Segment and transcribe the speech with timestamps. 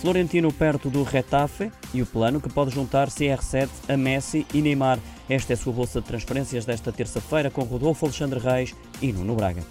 [0.00, 4.98] Florentino perto do Retafe e o plano que pode juntar CR7 a Messi e Neymar.
[5.28, 9.34] Esta é a sua bolsa de transferências desta terça-feira com Rodolfo Alexandre Reis e Nuno
[9.34, 9.62] Braga.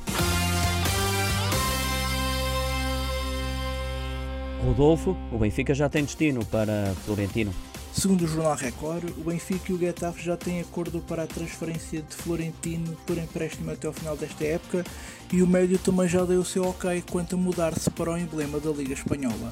[4.63, 7.51] Rodolfo, o Benfica já tem destino para Florentino.
[7.91, 12.04] Segundo o jornal Record, o Benfica e o Getafe já têm acordo para a transferência
[12.04, 14.86] de Florentino por empréstimo até ao final desta época
[15.33, 18.59] e o médio também já deu o seu ok quanto a mudar-se para o emblema
[18.59, 19.52] da Liga Espanhola.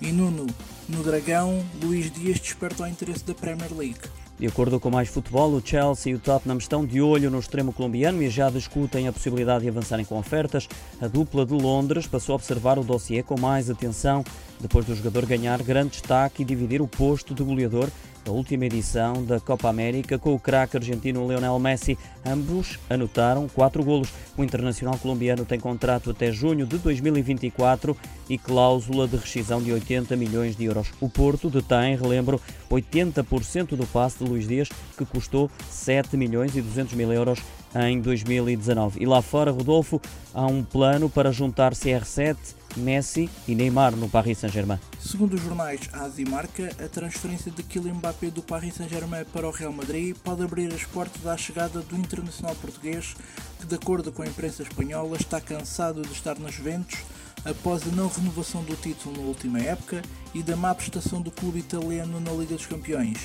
[0.00, 0.46] E Nuno,
[0.88, 4.00] no Dragão, Luís Dias desperta o interesse da Premier League.
[4.38, 7.72] De acordo com mais futebol, o Chelsea e o Tottenham estão de olho no extremo
[7.72, 10.68] colombiano e já discutem a possibilidade de avançarem com ofertas.
[11.00, 14.24] A dupla de Londres passou a observar o dossiê com mais atenção
[14.64, 17.90] depois do jogador ganhar grande destaque e dividir o posto de goleador
[18.24, 21.98] da última edição da Copa América com o craque argentino Lionel Messi.
[22.24, 24.08] Ambos anotaram quatro golos.
[24.38, 27.94] O internacional colombiano tem contrato até junho de 2024
[28.30, 30.88] e cláusula de rescisão de 80 milhões de euros.
[30.98, 36.62] O Porto detém, relembro, 80% do passe de Luís Dias, que custou 7 milhões e
[36.62, 37.38] 200 mil euros
[37.74, 39.02] em 2019.
[39.02, 40.00] E lá fora, Rodolfo,
[40.32, 42.36] há um plano para juntar CR7,
[42.76, 44.78] Messi e Neymar no Paris Saint-Germain.
[44.98, 49.48] Segundo os jornais AS e Marca, a transferência de Kylian Mbappé do Paris Saint-Germain para
[49.48, 53.14] o Real Madrid pode abrir as portas à chegada do internacional português,
[53.60, 56.98] que, de acordo com a imprensa espanhola, está cansado de estar nos Juventus
[57.44, 60.02] após a não renovação do título na última época
[60.34, 63.18] e da má prestação do clube italiano na Liga dos Campeões.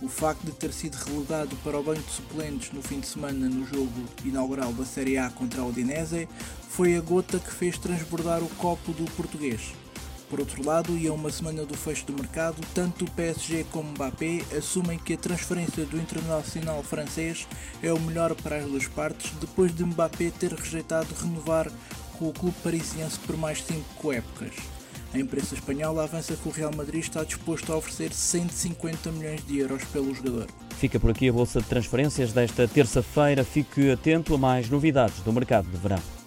[0.00, 3.48] O facto de ter sido relegado para o banco de suplentes no fim de semana
[3.48, 3.92] no jogo
[4.24, 6.28] inaugural da Série A contra a Udinese
[6.68, 9.72] foi a gota que fez transbordar o copo do português.
[10.30, 13.88] Por outro lado, e a uma semana do fecho do mercado, tanto o PSG como
[13.88, 17.48] o Mbappé assumem que a transferência do internacional francês
[17.82, 21.72] é o melhor para as duas partes, depois de Mbappé ter rejeitado renovar
[22.18, 24.77] com o clube parisiense por mais 5 épocas.
[25.14, 29.58] A imprensa espanhola avança que o Real Madrid está disposto a oferecer 150 milhões de
[29.58, 30.46] euros pelo jogador.
[30.78, 33.42] Fica por aqui a bolsa de transferências desta terça-feira.
[33.42, 36.17] Fique atento a mais novidades do mercado de verão.